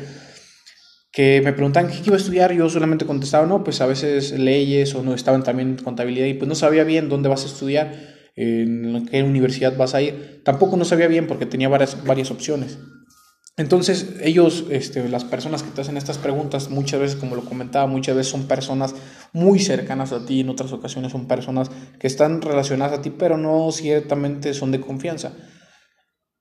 que 1.11 1.41
me 1.43 1.55
preguntaban 1.55 1.91
qué 1.91 1.99
iba 2.05 2.17
a 2.17 2.19
estudiar, 2.19 2.53
yo 2.53 2.69
solamente 2.69 3.07
contestaba, 3.07 3.47
no, 3.47 3.65
pues 3.65 3.81
a 3.81 3.87
veces 3.87 4.33
leyes 4.39 4.95
o 4.95 5.03
no 5.03 5.15
estaban 5.15 5.43
también 5.43 5.77
contabilidad 5.83 6.27
y 6.27 6.35
pues 6.35 6.49
no 6.49 6.55
sabía 6.55 6.85
bien 6.85 7.09
dónde 7.09 7.29
vas 7.29 7.45
a 7.45 7.47
estudiar, 7.47 8.18
en 8.39 9.07
qué 9.07 9.23
universidad 9.23 9.77
vas 9.77 9.95
a 9.95 10.03
ir. 10.03 10.43
Tampoco 10.45 10.77
no 10.77 10.85
sabía 10.85 11.09
bien 11.09 11.27
porque 11.27 11.47
tenía 11.47 11.69
varias, 11.69 12.05
varias 12.05 12.31
opciones. 12.31 12.79
Entonces 13.57 14.15
ellos, 14.21 14.67
este, 14.71 15.09
las 15.09 15.25
personas 15.25 15.65
que 15.65 15.71
te 15.71 15.81
hacen 15.81 15.97
estas 15.97 16.19
preguntas, 16.19 16.71
muchas 16.71 17.01
veces, 17.01 17.17
como 17.17 17.35
lo 17.35 17.45
comentaba, 17.45 17.87
muchas 17.89 18.17
veces 18.17 18.31
son 18.31 18.47
personas 18.47 18.95
muy 19.33 19.59
cercanas 19.59 20.13
a 20.13 20.25
ti, 20.25 20.41
en 20.41 20.49
otras 20.49 20.73
ocasiones 20.73 21.11
son 21.11 21.27
personas 21.27 21.71
que 21.99 22.07
están 22.07 22.41
relacionadas 22.41 22.99
a 22.99 23.03
ti, 23.03 23.11
pero 23.11 23.37
no 23.37 23.73
ciertamente 23.73 24.55
son 24.55 24.71
de 24.71 24.81
confianza. 24.81 25.33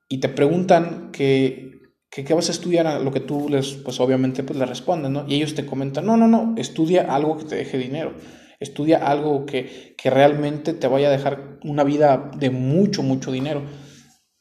Y 0.08 0.20
te 0.20 0.28
preguntan 0.28 1.10
que 1.10 1.68
que 2.10 2.24
qué 2.24 2.34
vas 2.34 2.48
a 2.48 2.52
estudiar 2.52 2.86
a 2.86 2.98
lo 2.98 3.12
que 3.12 3.20
tú 3.20 3.48
les, 3.48 3.74
pues 3.74 4.00
obviamente 4.00 4.42
pues 4.42 4.58
le 4.58 4.66
respondes, 4.66 5.10
¿no? 5.10 5.24
Y 5.28 5.34
ellos 5.34 5.54
te 5.54 5.66
comentan, 5.66 6.06
no, 6.06 6.16
no, 6.16 6.26
no, 6.26 6.54
estudia 6.56 7.14
algo 7.14 7.36
que 7.36 7.44
te 7.44 7.56
deje 7.56 7.78
dinero, 7.78 8.14
estudia 8.60 8.98
algo 8.98 9.46
que, 9.46 9.94
que 9.96 10.10
realmente 10.10 10.72
te 10.72 10.88
vaya 10.88 11.08
a 11.08 11.12
dejar 11.12 11.58
una 11.62 11.84
vida 11.84 12.30
de 12.36 12.50
mucho, 12.50 13.02
mucho 13.02 13.32
dinero. 13.32 13.62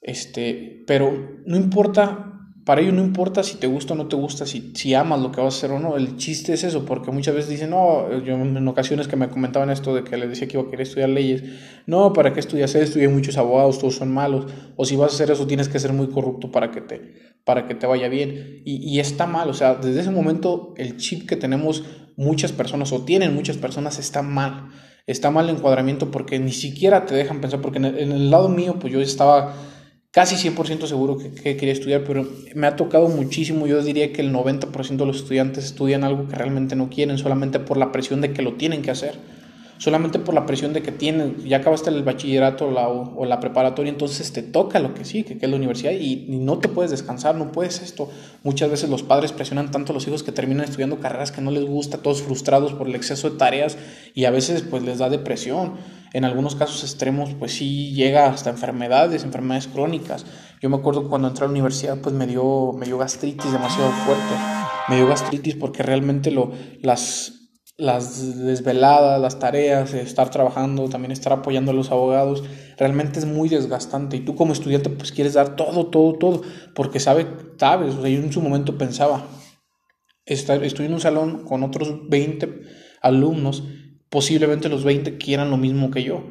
Este, 0.01 0.83
pero 0.87 1.41
no 1.45 1.57
importa, 1.57 2.27
para 2.65 2.81
ellos 2.81 2.93
no 2.93 3.01
importa 3.03 3.43
si 3.43 3.57
te 3.57 3.67
gusta 3.67 3.93
o 3.93 3.97
no 3.97 4.07
te 4.07 4.15
gusta, 4.15 4.45
si, 4.45 4.73
si 4.75 4.93
amas 4.93 5.21
lo 5.21 5.31
que 5.31 5.41
vas 5.41 5.53
a 5.53 5.57
hacer 5.57 5.71
o 5.71 5.79
no, 5.79 5.97
el 5.97 6.17
chiste 6.17 6.53
es 6.53 6.63
eso, 6.63 6.85
porque 6.85 7.11
muchas 7.11 7.35
veces 7.35 7.49
dicen, 7.49 7.69
no, 7.69 8.21
yo 8.23 8.35
en 8.35 8.67
ocasiones 8.67 9.07
que 9.07 9.15
me 9.15 9.29
comentaban 9.29 9.69
esto 9.69 9.93
de 9.95 10.03
que 10.03 10.17
les 10.17 10.29
decía 10.29 10.47
que 10.47 10.57
iba 10.57 10.67
a 10.67 10.69
querer 10.69 10.87
estudiar 10.87 11.09
leyes, 11.09 11.43
no, 11.85 12.13
¿para 12.13 12.33
qué 12.33 12.39
estudias 12.39 12.75
eso? 12.75 12.83
Estudié 12.83 13.07
muchos 13.09 13.37
abogados, 13.37 13.79
todos 13.79 13.95
son 13.95 14.13
malos, 14.13 14.51
o 14.75 14.85
si 14.85 14.95
vas 14.95 15.11
a 15.11 15.15
hacer 15.15 15.31
eso 15.31 15.47
tienes 15.47 15.69
que 15.69 15.79
ser 15.79 15.93
muy 15.93 16.07
corrupto 16.07 16.51
para 16.51 16.71
que 16.71 16.81
te, 16.81 17.13
para 17.47 17.65
que 17.65 17.75
te 17.75 17.87
vaya 17.87 18.09
bien. 18.09 18.61
Y, 18.65 18.99
está 18.99 19.25
mal, 19.25 19.49
o 19.49 19.53
sea, 19.53 19.75
desde 19.75 20.01
ese 20.01 20.11
momento 20.11 20.73
el 20.75 20.97
chip 20.97 21.25
que 21.29 21.37
tenemos 21.37 21.85
muchas 22.17 22.51
personas 22.51 22.91
o 22.91 23.05
tienen 23.05 23.33
muchas 23.33 23.55
personas 23.55 23.99
está 23.99 24.21
mal. 24.21 24.67
Está 25.05 25.31
mal 25.31 25.47
el 25.47 25.55
encuadramiento 25.55 26.11
porque 26.11 26.39
ni 26.39 26.51
siquiera 26.51 27.05
te 27.05 27.15
dejan 27.15 27.39
pensar, 27.39 27.61
porque 27.61 27.77
en 27.77 27.85
el, 27.85 28.29
lado 28.29 28.49
mío, 28.49 28.75
pues 28.81 28.91
yo 28.91 28.99
estaba 28.99 29.55
casi 30.11 30.35
100% 30.35 30.87
seguro 30.87 31.17
que, 31.17 31.31
que, 31.31 31.55
quería 31.55 31.71
estudiar, 31.71 32.03
pero 32.03 32.27
me 32.53 32.67
ha 32.67 32.75
tocado 32.75 33.07
muchísimo, 33.07 33.65
yo 33.65 33.81
diría 33.81 34.11
que 34.11 34.19
el 34.19 34.33
90% 34.33 34.97
de 34.97 35.05
los 35.05 35.15
estudiantes 35.15 35.63
estudian 35.63 36.03
algo 36.03 36.27
que 36.27 36.35
realmente 36.35 36.75
no 36.75 36.89
quieren, 36.89 37.17
solamente 37.17 37.59
por 37.59 37.77
la 37.77 37.93
presión 37.93 38.19
de 38.19 38.33
que 38.33 38.41
lo 38.41 38.55
tienen 38.55 38.81
que 38.81 38.91
hacer. 38.91 39.13
Solamente 39.77 40.19
por 40.19 40.33
la 40.33 40.45
presión 40.45 40.73
de 40.73 40.81
que 40.81 40.91
tienes, 40.91 41.43
ya 41.43 41.57
acabaste 41.57 41.89
el 41.89 42.03
bachillerato 42.03 42.71
la, 42.71 42.87
o, 42.87 43.25
la 43.25 43.39
preparatoria, 43.39 43.91
entonces 43.91 44.31
te 44.33 44.41
toca 44.41 44.79
lo 44.79 44.93
que 44.93 45.05
sí, 45.05 45.23
que, 45.23 45.37
es 45.39 45.49
la 45.49 45.55
universidad 45.55 45.91
y, 45.91 46.25
no 46.29 46.59
te 46.59 46.67
puedes 46.69 46.91
descansar, 46.91 47.35
no 47.35 47.51
puedes 47.51 47.81
esto. 47.81 48.09
Muchas 48.43 48.69
veces 48.69 48.89
los 48.89 49.03
padres 49.03 49.31
presionan 49.31 49.71
tanto 49.71 49.91
a 49.91 49.95
los 49.95 50.07
hijos 50.07 50.23
que 50.23 50.31
terminan 50.31 50.65
estudiando 50.65 50.99
carreras 50.99 51.31
que 51.31 51.41
no 51.41 51.51
les 51.51 51.65
gusta, 51.65 51.99
todos 51.99 52.21
frustrados 52.21 52.73
por 52.73 52.87
el 52.87 52.95
exceso 52.95 53.29
de 53.29 53.37
tareas 53.37 53.77
y 54.13 54.25
a 54.25 54.31
veces 54.31 54.61
pues 54.63 54.83
les 54.83 54.99
da 54.99 55.09
depresión. 55.09 55.75
En 56.13 56.25
algunos 56.25 56.55
casos 56.55 56.83
extremos 56.83 57.31
pues 57.37 57.53
sí 57.53 57.93
llega 57.93 58.27
hasta 58.27 58.49
enfermedades, 58.49 59.23
enfermedades 59.23 59.67
crónicas. 59.67 60.25
Yo 60.61 60.69
me 60.69 60.77
acuerdo 60.77 61.09
cuando 61.09 61.27
entré 61.27 61.43
a 61.43 61.47
la 61.47 61.51
universidad 61.51 61.97
pues 61.99 62.15
me 62.15 62.25
dio, 62.25 62.73
me 62.73 62.85
dio 62.85 62.97
gastritis 62.97 63.51
demasiado 63.51 63.91
fuerte. 63.91 64.33
Me 64.87 64.95
dio 64.95 65.07
gastritis 65.07 65.55
porque 65.55 65.83
realmente 65.83 66.31
lo, 66.31 66.51
las, 66.81 67.36
las 67.77 68.39
desveladas, 68.39 69.21
las 69.21 69.37
tareas, 69.37 69.93
estar 69.93 70.31
trabajando, 70.31 70.89
también 70.89 71.11
estar 71.11 71.31
apoyando 71.31 71.71
a 71.71 71.75
los 71.75 71.91
abogados, 71.91 72.43
realmente 72.77 73.19
es 73.19 73.25
muy 73.25 73.49
desgastante. 73.49 74.17
Y 74.17 74.21
tú 74.21 74.35
como 74.35 74.53
estudiante 74.53 74.89
pues 74.89 75.11
quieres 75.11 75.35
dar 75.35 75.55
todo, 75.55 75.87
todo, 75.87 76.13
todo, 76.13 76.41
porque 76.73 76.99
sabe, 76.99 77.27
sabes, 77.57 77.95
o 77.95 78.07
yo 78.07 78.19
en 78.19 78.33
su 78.33 78.41
momento 78.41 78.77
pensaba, 78.77 79.27
estoy 80.25 80.85
en 80.85 80.93
un 80.93 80.99
salón 80.99 81.43
con 81.45 81.63
otros 81.63 82.09
20 82.09 82.61
alumnos, 83.01 83.63
posiblemente 84.09 84.69
los 84.69 84.83
20 84.83 85.17
quieran 85.17 85.51
lo 85.51 85.57
mismo 85.57 85.91
que 85.91 86.03
yo. 86.03 86.23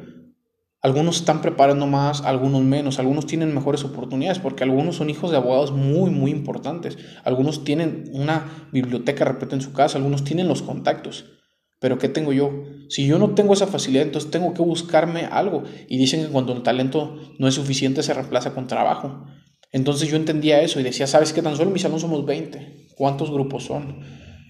Algunos 0.81 1.17
están 1.17 1.41
preparando 1.41 1.87
más, 1.87 2.21
algunos 2.21 2.61
menos, 2.61 2.99
algunos 2.99 3.25
tienen 3.25 3.53
mejores 3.53 3.83
oportunidades, 3.83 4.39
porque 4.39 4.63
algunos 4.63 4.97
son 4.97 5.09
hijos 5.09 5.31
de 5.31 5.37
abogados 5.37 5.71
muy, 5.71 6.11
muy 6.11 6.29
importantes, 6.29 6.97
algunos 7.23 7.63
tienen 7.63 8.09
una 8.13 8.67
biblioteca, 8.71 9.25
repito, 9.25 9.55
en 9.55 9.61
su 9.61 9.73
casa, 9.73 9.97
algunos 9.97 10.23
tienen 10.23 10.47
los 10.47 10.61
contactos. 10.61 11.36
Pero 11.79 11.97
¿qué 11.97 12.09
tengo 12.09 12.33
yo? 12.33 12.63
Si 12.89 13.05
yo 13.05 13.19
no 13.19 13.31
tengo 13.35 13.53
esa 13.53 13.67
facilidad, 13.67 14.05
entonces 14.05 14.31
tengo 14.31 14.53
que 14.53 14.61
buscarme 14.61 15.25
algo. 15.25 15.63
Y 15.87 15.97
dicen 15.97 16.25
que 16.25 16.31
cuando 16.31 16.53
el 16.53 16.63
talento 16.63 17.17
no 17.37 17.47
es 17.47 17.55
suficiente 17.55 18.01
se 18.03 18.13
reemplaza 18.13 18.53
con 18.53 18.67
trabajo. 18.67 19.25
Entonces 19.71 20.09
yo 20.09 20.15
entendía 20.15 20.61
eso 20.61 20.79
y 20.79 20.83
decía, 20.83 21.07
¿sabes 21.07 21.33
qué? 21.33 21.41
Tan 21.41 21.55
solo 21.55 21.67
en 21.67 21.73
mi 21.73 21.79
salón 21.79 21.99
somos 21.99 22.25
20. 22.25 22.87
¿Cuántos 22.95 23.29
grupos 23.29 23.65
son? 23.65 23.99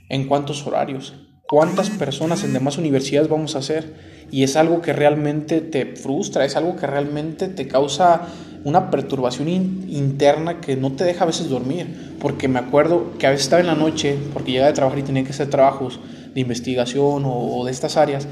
¿En 0.10 0.27
cuántos 0.27 0.65
horarios? 0.65 1.15
¿Cuántas 1.50 1.89
personas 1.89 2.43
en 2.43 2.53
demás 2.53 2.77
universidades 2.77 3.29
vamos 3.29 3.55
a 3.55 3.60
hacer? 3.60 3.96
Y 4.31 4.43
es 4.43 4.55
algo 4.55 4.81
que 4.81 4.93
realmente 4.93 5.62
te 5.62 5.96
frustra, 5.96 6.46
es 6.46 6.55
algo 6.55 6.75
que 6.75 6.88
realmente 6.88 7.48
te 7.48 7.67
causa 7.67 8.27
una 8.63 8.91
perturbación 8.91 9.48
interna 9.48 10.60
que 10.60 10.75
no 10.75 10.91
te 10.91 11.05
deja 11.05 11.24
a 11.24 11.27
veces 11.27 11.50
dormir. 11.50 12.15
Porque 12.19 12.48
me 12.48 12.60
acuerdo 12.60 13.13
que 13.17 13.27
a 13.27 13.31
veces 13.31 13.46
estaba 13.46 13.62
en 13.62 13.67
la 13.67 13.75
noche, 13.75 14.17
porque 14.34 14.51
llegaba 14.51 14.69
de 14.69 14.75
trabajar 14.75 15.00
y 15.00 15.03
tenía 15.03 15.24
que 15.24 15.31
hacer 15.31 15.50
trabajos 15.50 16.00
de 16.38 16.41
investigación 16.41 17.24
o, 17.25 17.65
de 17.65 17.72
estas 17.72 17.98
áreas. 17.98 18.27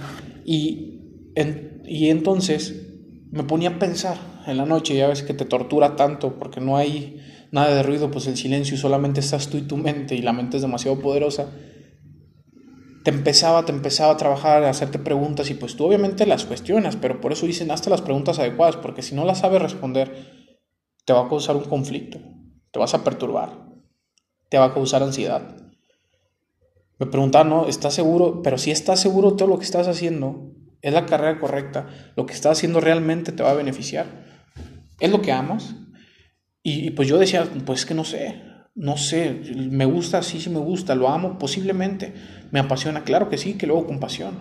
Y, 0.45 1.31
y 1.85 2.09
entonces 2.09 2.75
me 3.31 3.43
ponía 3.43 3.69
a 3.69 3.79
pensar 3.79 4.43
en 4.45 4.57
la 4.57 4.65
noche, 4.67 4.95
ya 4.95 5.07
ves 5.07 5.23
que 5.23 5.33
te 5.33 5.43
tortura 5.43 5.95
tanto 5.95 6.37
porque 6.37 6.61
no 6.61 6.77
hay 6.77 7.19
nada 7.49 7.73
de 7.73 7.81
ruido, 7.81 8.11
pues 8.11 8.27
el 8.27 8.37
silencio, 8.37 8.77
solamente 8.77 9.21
estás 9.21 9.47
tú 9.47 9.57
y 9.57 9.63
tu 9.63 9.77
mente 9.77 10.13
y 10.13 10.21
la 10.21 10.33
mente 10.33 10.57
es 10.57 10.61
demasiado 10.61 10.99
poderosa. 10.99 11.49
Te 13.03 13.09
empezaba, 13.09 13.65
te 13.65 13.71
empezaba 13.71 14.13
a 14.13 14.17
trabajar, 14.17 14.63
a 14.63 14.69
hacerte 14.69 14.99
preguntas 14.99 15.49
y 15.49 15.55
pues 15.55 15.75
tú 15.75 15.85
obviamente 15.85 16.27
las 16.27 16.45
cuestionas, 16.45 16.97
pero 16.97 17.19
por 17.19 17.33
eso 17.33 17.47
dicen 17.47 17.71
hazte 17.71 17.89
las 17.89 18.03
preguntas 18.03 18.37
adecuadas, 18.37 18.77
porque 18.77 19.01
si 19.01 19.15
no 19.15 19.25
las 19.25 19.39
sabes 19.39 19.63
responder, 19.63 20.11
te 21.05 21.13
va 21.13 21.25
a 21.25 21.29
causar 21.29 21.55
un 21.55 21.63
conflicto, 21.63 22.19
te 22.69 22.77
vas 22.77 22.93
a 22.93 23.03
perturbar, 23.03 23.65
te 24.49 24.59
va 24.59 24.65
a 24.65 24.73
causar 24.75 25.01
ansiedad. 25.01 25.64
Me 26.99 27.07
preguntaban, 27.07 27.49
¿no? 27.49 27.67
¿Estás 27.67 27.93
seguro? 27.93 28.41
Pero 28.41 28.57
si 28.57 28.71
estás 28.71 29.01
seguro 29.01 29.33
todo 29.33 29.49
lo 29.49 29.57
que 29.57 29.65
estás 29.65 29.87
haciendo 29.87 30.53
es 30.81 30.93
la 30.93 31.05
carrera 31.05 31.39
correcta, 31.39 31.87
lo 32.15 32.25
que 32.25 32.33
estás 32.33 32.57
haciendo 32.57 32.79
realmente 32.79 33.31
te 33.31 33.43
va 33.43 33.51
a 33.51 33.55
beneficiar. 33.55 34.05
¿Es 34.99 35.11
lo 35.11 35.21
que 35.21 35.31
amas? 35.31 35.75
Y, 36.63 36.91
pues 36.91 37.07
yo 37.07 37.17
decía, 37.17 37.47
pues 37.65 37.85
que 37.85 37.93
no 37.93 38.05
sé, 38.05 38.41
no 38.75 38.97
sé, 38.97 39.41
me 39.55 39.85
gusta, 39.85 40.23
sí, 40.23 40.39
sí 40.39 40.49
me 40.49 40.59
gusta, 40.59 40.95
lo 40.95 41.09
amo, 41.09 41.37
posiblemente, 41.37 42.13
me 42.51 42.59
apasiona, 42.59 43.03
claro 43.03 43.29
que 43.29 43.37
sí, 43.37 43.53
que 43.53 43.67
luego 43.67 43.87
con 43.87 43.99
pasión. 43.99 44.35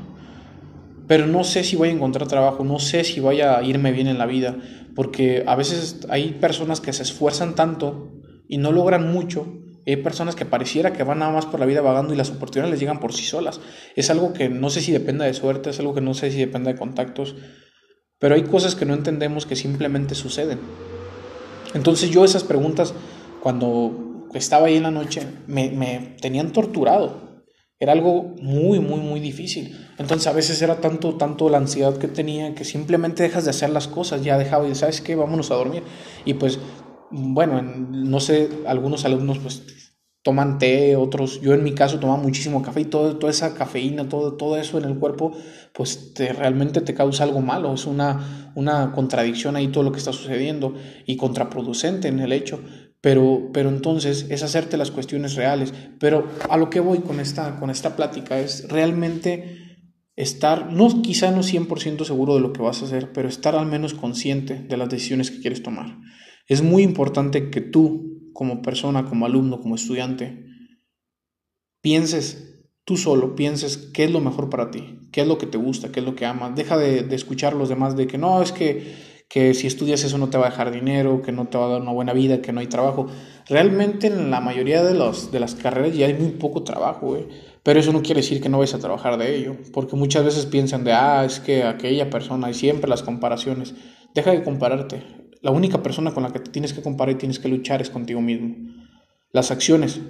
Pero 1.07 1.27
no 1.27 1.45
sé 1.45 1.65
si 1.65 1.77
voy 1.77 1.89
a 1.91 1.93
encontrar 1.93 2.29
trabajo, 2.29 2.65
no 2.65 2.79
sé 2.79 3.05
si 3.05 3.21
vaya 3.21 3.59
a 3.59 3.63
irme 3.63 3.93
bien 3.93 4.07
en 4.07 4.17
la 4.17 4.27
vida, 4.27 4.57
porque 4.95 5.45
a 5.47 5.57
veces 5.57 6.07
hay 6.09 6.33
personas 6.35 6.81
que 6.81 6.93
se 6.93 7.03
esfuerzan 7.03 7.55
tanto 7.55 8.13
y 8.49 8.59
no 8.59 8.73
logran 8.73 9.13
mucho 9.13 9.64
hay 9.91 9.97
personas 9.97 10.35
que 10.35 10.45
pareciera 10.45 10.93
que 10.93 11.03
van 11.03 11.19
nada 11.19 11.33
más 11.33 11.47
por 11.47 11.61
la 11.61 11.67
vida 11.67 11.81
vagando 11.81 12.15
y 12.15 12.17
las 12.17 12.31
oportunidades 12.31 12.73
les 12.73 12.81
llegan 12.81 13.01
por 13.01 13.13
sí 13.13 13.25
solas. 13.25 13.61
Es 13.97 14.11
algo 14.11 14.33
que 14.33 14.49
no 14.49 14.71
sé 14.71 14.81
si 14.81 14.93
depende 14.93 15.25
de 15.25 15.35
suerte, 15.35 15.71
es 15.71 15.79
algo 15.79 15.95
que 15.95 16.01
no 16.01 16.15
sé 16.15 16.31
si 16.31 16.39
depende 16.39 16.73
de 16.73 16.79
contactos, 16.79 17.37
pero 18.19 18.35
hay 18.35 18.45
cosas 18.45 18.75
que 18.75 18.85
no 18.87 18.95
entendemos 18.95 19.47
que 19.47 19.57
simplemente 19.57 20.15
suceden. 20.15 20.61
Entonces 21.75 22.11
yo 22.11 22.25
esas 22.25 22.45
preguntas, 22.45 22.95
cuando 23.41 24.29
estaba 24.35 24.67
ahí 24.67 24.77
en 24.77 24.85
la 24.85 24.91
noche, 24.91 25.27
me, 25.47 25.71
me 25.71 26.17
tenían 26.21 26.53
torturado. 26.53 27.25
Era 27.81 27.93
algo 27.93 28.35
muy, 28.41 28.79
muy, 28.79 29.01
muy 29.01 29.21
difícil. 29.21 29.77
Entonces 29.99 30.27
a 30.29 30.33
veces 30.33 30.63
era 30.63 30.81
tanto, 30.81 31.17
tanto 31.17 31.51
la 31.51 31.59
ansiedad 31.59 31.99
que 31.99 32.09
tenía 32.09 32.55
que 32.55 32.65
simplemente 32.65 33.23
dejas 33.23 33.45
de 33.45 33.51
hacer 33.51 33.71
las 33.71 33.89
cosas, 33.89 34.23
ya 34.23 34.39
dejaba 34.39 34.67
y 34.67 34.75
sabes 34.75 35.01
qué, 35.01 35.17
vámonos 35.17 35.51
a 35.51 35.57
dormir. 35.57 35.83
Y 36.25 36.35
pues 36.35 36.59
bueno, 37.11 37.63
no 37.63 38.21
sé, 38.21 38.49
algunos 38.67 39.05
alumnos 39.05 39.39
pues 39.39 39.63
toman 40.25 40.59
té, 40.59 40.97
otros, 40.97 41.43
yo 41.43 41.53
en 41.53 41.63
mi 41.63 41.75
caso 41.75 42.01
tomaba 42.01 42.21
muchísimo 42.21 42.63
café 42.63 42.81
y 42.81 42.85
todo, 42.87 43.19
toda 43.19 43.31
esa 43.31 43.55
cafeína, 43.55 44.09
todo, 44.09 44.37
todo 44.39 44.57
eso 44.57 44.79
en 44.79 44.85
el 44.85 44.99
cuerpo, 44.99 45.37
pues 45.75 46.15
te, 46.15 46.33
realmente 46.33 46.81
te 46.81 46.95
causa 46.95 47.25
algo 47.25 47.43
malo, 47.43 47.75
es 47.75 47.85
una, 47.85 48.53
una 48.55 48.93
contradicción 48.93 49.55
ahí 49.55 49.69
todo 49.69 49.85
lo 49.85 49.93
que 49.93 49.99
está 49.99 50.15
sucediendo 50.15 50.75
y 51.05 51.17
contraproducente 51.17 52.09
en 52.09 52.21
el 52.21 52.33
hecho. 52.33 52.61
Pero, 53.03 53.51
pero 53.53 53.69
entonces 53.69 54.25
es 54.31 54.43
hacerte 54.43 54.79
las 54.79 54.91
cuestiones 54.91 55.35
reales. 55.35 55.75
Pero 56.01 56.27
a 56.49 56.57
lo 56.57 56.71
que 56.71 56.81
voy 56.81 57.01
con 57.01 57.21
esta, 57.21 57.61
con 57.61 57.69
esta 57.69 57.95
plática 57.97 58.41
es 58.41 58.67
realmente 58.71 59.77
estar, 60.17 60.73
no 60.73 61.03
quizá 61.03 61.31
no 61.31 61.43
100% 61.43 62.05
seguro 62.05 62.35
de 62.35 62.41
lo 62.41 62.55
que 62.55 62.63
vas 62.63 62.81
a 62.81 62.87
hacer, 62.87 63.13
pero 63.13 63.29
estar 63.29 63.57
al 63.57 63.67
menos 63.67 63.93
consciente 63.93 64.55
de 64.55 64.77
las 64.79 64.89
decisiones 64.89 65.31
que 65.31 65.41
quieres 65.41 65.63
tomar. 65.63 65.99
Es 66.47 66.63
muy 66.63 66.83
importante 66.83 67.51
que 67.51 67.61
tú, 67.61 68.31
como 68.33 68.63
persona, 68.63 69.05
como 69.05 69.27
alumno, 69.27 69.61
como 69.61 69.75
estudiante, 69.75 70.45
pienses 71.81 72.55
tú 72.85 72.97
solo, 72.97 73.35
pienses 73.35 73.79
qué 73.79 74.05
es 74.05 74.11
lo 74.11 74.21
mejor 74.21 74.51
para 74.51 74.71
ti, 74.71 74.99
qué 75.11 75.23
es 75.23 75.27
lo 75.27 75.39
que 75.39 75.47
te 75.47 75.59
gusta, 75.59 75.91
qué 75.91 76.01
es 76.01 76.07
lo 76.07 76.15
que 76.15 76.27
amas. 76.27 76.55
Deja 76.55 76.77
de, 76.77 77.15
escuchar 77.15 77.55
a 77.55 77.57
los 77.57 77.69
demás 77.69 77.97
de 77.97 78.07
que 78.07 78.19
no, 78.19 78.43
es 78.43 78.53
que, 78.53 78.95
que 79.29 79.55
si 79.55 79.67
estudias 79.67 80.05
eso 80.05 80.19
no 80.19 80.29
te 80.29 80.37
va 80.37 80.47
a 80.47 80.51
dejar 80.51 80.71
dinero, 80.71 81.23
que 81.23 81.33
no 81.33 81.47
te 81.47 81.57
va 81.57 81.67
a 81.67 81.69
dar 81.69 81.81
una 81.81 81.93
buena 81.93 82.13
vida, 82.13 82.43
que 82.43 82.53
no 82.53 82.61
hay 82.61 82.67
trabajo. 82.67 83.07
Realmente 83.47 84.09
en 84.09 84.31
la 84.31 84.41
mayoría 84.41 84.85
de, 84.85 84.95
los, 84.95 85.33
de 85.33 85.41
las 85.41 85.55
carreras 85.55 85.97
ya 85.97 86.07
hay 86.07 86.15
muy 86.15 86.33
poco 86.33 86.63
trabajo, 86.63 87.17
pero 87.63 87.81
eso 87.81 87.93
no 87.93 88.03
quiere 88.03 88.21
decir 88.21 88.43
que 88.43 88.51
no 88.51 88.59
vayas 88.59 88.75
a 88.75 88.79
trabajar 88.79 89.17
de 89.17 89.37
ello, 89.37 89.57
porque 89.73 89.97
muchas 89.97 90.25
veces 90.25 90.45
piensan 90.45 90.85
de, 90.85 90.93
ah, 90.93 91.25
es 91.25 91.41
que 91.41 91.63
aquella 91.63 92.11
persona, 92.11 92.51
y 92.51 92.55
siempre 92.55 92.91
las 92.91 93.03
comparaciones. 93.03 93.75
Deja 94.15 94.31
de 94.31 94.45
compararte. 94.45 95.24
La 95.45 95.51
única 95.51 95.83
persona 95.83 96.15
con 96.15 96.23
la 96.23 96.33
que 96.33 96.39
te 96.39 96.51
tienes 96.51 96.73
que 96.73 96.81
comparar 96.81 97.15
y 97.15 97.19
tienes 97.19 97.39
que 97.39 97.49
luchar 97.49 97.83
es 97.83 97.91
contigo 97.91 98.23
mismo. 98.23 98.57
Las 99.31 99.51
acciones 99.51 100.01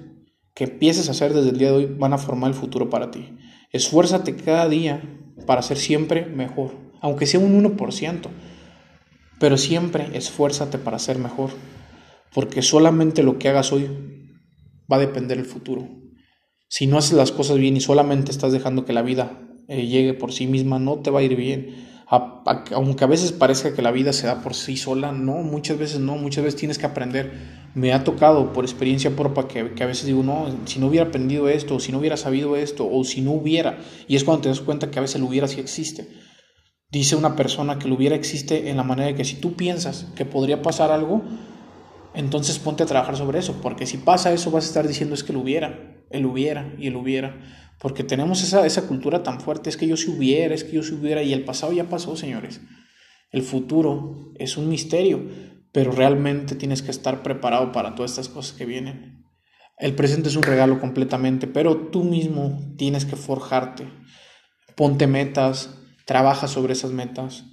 que 0.55 0.63
empieces 0.63 1.09
a 1.09 1.11
hacer 1.11 1.35
desde 1.35 1.51
el 1.51 1.59
día 1.59 1.73
de 1.73 1.77
hoy 1.77 1.87
van 1.87 2.13
a 2.13 2.19
formar 2.19 2.53
el 2.53 2.55
futuro 2.55 2.89
para 2.89 3.11
ti. 3.11 3.37
Esfuérzate 3.73 4.37
cada 4.37 4.69
día 4.69 5.03
para 5.45 5.63
ser 5.63 5.77
siempre 5.77 6.25
mejor, 6.25 6.77
aunque 7.01 7.27
sea 7.27 7.41
un 7.41 7.65
1%, 7.65 8.29
pero 9.41 9.57
siempre 9.57 10.07
esfuérzate 10.17 10.79
para 10.79 11.01
ser 11.01 11.19
mejor, 11.19 11.51
porque 12.33 12.63
solamente 12.63 13.25
lo 13.25 13.37
que 13.37 13.49
hagas 13.49 13.73
hoy 13.73 13.89
va 14.91 14.99
a 14.99 15.01
depender 15.01 15.37
del 15.37 15.47
futuro. 15.47 15.89
Si 16.69 16.87
no 16.87 16.97
haces 16.97 17.15
las 17.15 17.33
cosas 17.33 17.59
bien 17.59 17.77
y 17.77 17.81
solamente 17.81 18.31
estás 18.31 18.53
dejando 18.53 18.85
que 18.85 18.93
la 18.93 19.03
vida 19.03 19.41
eh, 19.67 19.85
llegue 19.89 20.15
por 20.15 20.33
sí 20.33 20.47
misma, 20.47 20.79
no 20.79 21.01
te 21.01 21.11
va 21.11 21.19
a 21.19 21.25
ir 21.25 21.35
bien 21.35 21.94
aunque 22.07 23.05
a 23.05 23.07
veces 23.07 23.33
parezca 23.33 23.75
que 23.75 23.83
la 23.83 23.91
vida 23.91 24.13
se 24.13 24.27
da 24.27 24.43
por 24.43 24.55
sí 24.55 24.77
sola, 24.77 25.13
no, 25.13 25.37
muchas 25.37 25.79
veces 25.79 26.01
no, 26.01 26.17
muchas 26.17 26.45
veces 26.45 26.61
tienes 26.61 26.79
que 26.79 26.87
aprender. 26.87 27.33
Me 27.75 27.93
ha 27.93 28.05
tocado 28.05 28.53
por 28.53 28.65
experiencia 28.65 29.17
propia 29.17 29.49
que, 29.49 29.73
que, 29.73 29.83
a 29.83 29.87
veces 29.87 30.07
digo, 30.07 30.23
no, 30.23 30.47
si 30.67 30.79
no 30.79 30.87
hubiera 30.87 31.07
aprendido 31.07 31.49
esto, 31.49 31.77
o 31.77 31.81
si 31.81 31.93
no 31.93 31.99
hubiera 31.99 32.17
sabido 32.17 32.57
esto, 32.57 32.89
o 32.91 33.05
si 33.05 33.21
no 33.21 33.33
hubiera, 33.33 33.79
y 34.07 34.17
es 34.17 34.25
cuando 34.25 34.43
te 34.43 34.49
das 34.49 34.61
cuenta 34.61 34.91
que 34.91 34.99
a 34.99 35.03
veces 35.03 35.21
lo 35.21 35.27
hubiera 35.27 35.49
sí 35.49 35.61
existe. 35.61 36.09
Dice 36.91 37.17
una 37.17 37.35
persona 37.35 37.79
que 37.79 37.89
lo 37.89 37.97
hubiera 37.97 38.15
existe 38.15 38.71
en 38.71 38.77
la 38.77 38.85
manera 38.85 39.09
de 39.09 39.17
que 39.17 39.25
si 39.25 39.37
tú 39.37 39.55
piensas 39.55 40.07
que 40.15 40.25
podría 40.25 40.63
pasar 40.63 40.93
algo, 40.93 41.23
entonces 42.15 42.61
ponte 42.61 42.85
a 42.85 42.87
trabajar 42.87 43.17
sobre 43.17 43.41
eso, 43.41 43.57
porque 43.61 43.87
si 43.87 43.99
pasa 43.99 44.33
eso 44.33 44.53
vas 44.53 44.65
a 44.65 44.69
estar 44.69 44.87
diciendo 44.87 45.15
es 45.15 45.25
que 45.25 45.33
lo 45.33 45.41
hubiera, 45.41 46.05
el 46.11 46.27
hubiera 46.27 46.73
y 46.79 46.87
el 46.87 46.97
hubiera. 46.97 47.64
Porque 47.85 48.03
tenemos 48.03 48.43
esa, 48.43 48.65
esa 48.65 48.87
cultura 48.87 49.23
tan 49.23 49.43
fuerte, 49.43 49.69
es 49.69 49.77
que 49.77 49.87
yo 49.87 49.99
si 49.99 50.11
hubiera, 50.11 50.55
es 50.55 50.65
que 50.65 50.73
yo 50.73 50.83
si 50.83 50.95
hubiera, 50.95 51.23
y 51.23 51.35
el 51.35 51.45
pasado 51.45 51.71
ya 51.71 51.85
pasó, 51.85 52.17
señores. 52.17 52.63
El 53.31 53.43
futuro 53.43 54.33
es 54.37 54.57
un 54.57 54.71
misterio, 54.71 55.29
pero 55.71 55.93
realmente 55.93 56.55
tienes 56.55 56.81
que 56.81 56.91
estar 56.91 57.23
preparado 57.23 57.73
para 57.73 57.95
todas 57.95 58.13
estas 58.13 58.31
cosas 58.31 58.57
que 58.57 58.65
vienen. 58.65 59.27
El 59.77 59.95
presente 59.95 60.31
es 60.31 60.37
un 60.37 60.45
regalo 60.45 60.81
completamente, 60.81 61.47
pero 61.47 61.89
tú 61.89 62.05
mismo 62.05 62.75
tienes 62.79 63.05
que 63.05 63.17
forjarte. 63.17 63.87
Ponte 64.77 65.07
metas, 65.07 65.79
trabaja 66.07 66.49
sobre 66.49 66.73
esas 66.73 66.93
metas, 66.93 67.45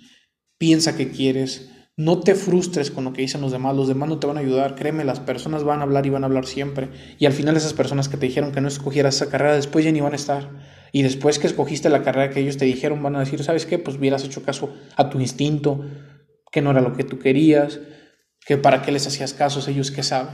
piensa 0.57 0.95
que 0.95 1.11
quieres, 1.11 1.70
no 2.01 2.19
te 2.19 2.33
frustres 2.33 2.89
con 2.89 3.03
lo 3.03 3.13
que 3.13 3.21
dicen 3.21 3.41
los 3.41 3.51
demás, 3.51 3.75
los 3.75 3.87
demás 3.87 4.09
no 4.09 4.17
te 4.17 4.25
van 4.25 4.37
a 4.37 4.39
ayudar, 4.39 4.73
créeme, 4.73 5.03
las 5.03 5.19
personas 5.19 5.63
van 5.63 5.81
a 5.81 5.83
hablar 5.83 6.07
y 6.07 6.09
van 6.09 6.23
a 6.23 6.25
hablar 6.25 6.47
siempre. 6.47 6.89
Y 7.19 7.27
al 7.27 7.33
final 7.33 7.55
esas 7.55 7.73
personas 7.73 8.09
que 8.09 8.17
te 8.17 8.25
dijeron 8.25 8.51
que 8.51 8.59
no 8.59 8.67
escogieras 8.67 9.15
esa 9.15 9.29
carrera, 9.29 9.53
después 9.53 9.85
ya 9.85 9.91
ni 9.91 10.01
van 10.01 10.13
a 10.13 10.15
estar. 10.15 10.49
Y 10.91 11.03
después 11.03 11.37
que 11.37 11.45
escogiste 11.45 11.89
la 11.89 12.01
carrera 12.01 12.31
que 12.31 12.39
ellos 12.39 12.57
te 12.57 12.65
dijeron, 12.65 13.03
van 13.03 13.15
a 13.17 13.19
decir, 13.19 13.43
¿sabes 13.43 13.67
qué? 13.67 13.77
Pues 13.77 13.97
hubieras 13.97 14.25
hecho 14.25 14.41
caso 14.41 14.73
a 14.95 15.11
tu 15.11 15.19
instinto, 15.19 15.85
que 16.51 16.63
no 16.63 16.71
era 16.71 16.81
lo 16.81 16.93
que 16.93 17.03
tú 17.03 17.19
querías, 17.19 17.79
que 18.47 18.57
para 18.57 18.81
qué 18.81 18.91
les 18.91 19.05
hacías 19.05 19.35
caso, 19.35 19.61
ellos 19.69 19.91
que 19.91 20.01
saben. 20.01 20.33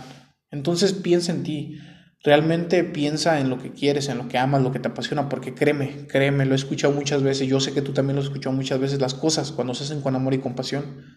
Entonces 0.52 0.94
piensa 0.94 1.34
en 1.34 1.44
ti, 1.44 1.80
realmente 2.24 2.86
piensa 2.86 3.42
en 3.42 3.50
lo 3.50 3.58
que 3.58 3.74
quieres, 3.74 4.08
en 4.08 4.20
lo 4.20 4.30
que 4.30 4.38
amas, 4.38 4.62
lo 4.62 4.72
que 4.72 4.80
te 4.80 4.88
apasiona, 4.88 5.28
porque 5.28 5.54
créeme, 5.54 6.08
créeme, 6.08 6.46
lo 6.46 6.54
he 6.54 6.56
escuchado 6.56 6.94
muchas 6.94 7.24
veces, 7.24 7.46
yo 7.50 7.60
sé 7.60 7.74
que 7.74 7.82
tú 7.82 7.92
también 7.92 8.16
lo 8.16 8.22
has 8.22 8.28
escuchado 8.28 8.56
muchas 8.56 8.80
veces, 8.80 9.02
las 9.02 9.16
cosas 9.16 9.52
cuando 9.52 9.74
se 9.74 9.84
hacen 9.84 10.00
con 10.00 10.16
amor 10.16 10.34
y 10.34 10.38
compasión 10.38 11.17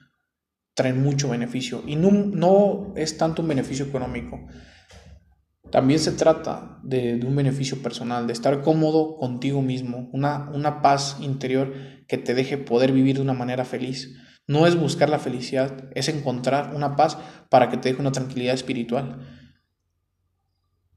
traen 0.74 1.02
mucho 1.02 1.28
beneficio 1.28 1.82
y 1.86 1.96
no, 1.96 2.10
no 2.10 2.92
es 2.96 3.18
tanto 3.18 3.42
un 3.42 3.48
beneficio 3.48 3.84
económico. 3.84 4.40
También 5.70 6.00
se 6.00 6.12
trata 6.12 6.80
de, 6.82 7.20
un 7.24 7.36
beneficio 7.36 7.80
personal, 7.80 8.26
de 8.26 8.32
estar 8.32 8.62
cómodo 8.62 9.16
contigo 9.16 9.62
mismo, 9.62 10.08
una, 10.12 10.50
una 10.50 10.82
paz 10.82 11.18
interior 11.20 11.72
que 12.08 12.18
te 12.18 12.34
deje 12.34 12.58
poder 12.58 12.92
vivir 12.92 13.16
de 13.16 13.22
una 13.22 13.34
manera 13.34 13.64
feliz. 13.64 14.16
No 14.48 14.66
es 14.66 14.74
buscar 14.74 15.08
la 15.08 15.20
felicidad, 15.20 15.88
es 15.94 16.08
encontrar 16.08 16.74
una 16.74 16.96
paz 16.96 17.18
para 17.50 17.68
que 17.70 17.76
te 17.76 17.90
deje 17.90 18.00
una 18.00 18.10
tranquilidad 18.10 18.54
espiritual. 18.54 19.20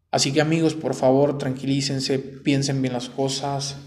Así 0.09 0.31
que 0.31 0.41
amigos, 0.41 0.73
por 0.73 0.95
favor, 0.95 1.37
tranquilícense, 1.37 2.17
piensen 2.19 2.81
bien 2.81 2.93
las 2.93 3.09
cosas. 3.09 3.77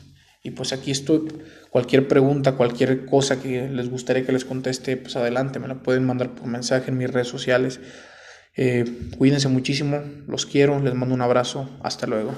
Y 0.43 0.53
pues 0.53 0.73
aquí 0.73 0.93
estoy. 0.93 1.29
Cualquier 1.77 2.09
pregunta, 2.09 2.53
cualquier 2.53 3.05
cosa 3.05 3.39
que 3.39 3.69
les 3.69 3.91
gustaría 3.91 4.25
que 4.25 4.33
les 4.33 4.47
conteste, 4.47 4.97
pues 4.97 5.15
adelante, 5.15 5.59
me 5.59 5.69
la 5.69 5.83
pueden 5.83 6.07
mandar 6.07 6.31
por 6.35 6.47
mensaje 6.47 6.91
en 6.91 6.97
mis 6.97 7.11
redes 7.11 7.29
sociales. 7.29 7.81
Eh, 8.57 8.87
cuídense 9.19 9.49
muchísimo, 9.49 10.01
los 10.27 10.47
quiero, 10.47 10.81
les 10.81 10.95
mando 10.95 11.15
un 11.15 11.21
abrazo, 11.21 11.69
hasta 11.83 12.07
luego. 12.07 12.33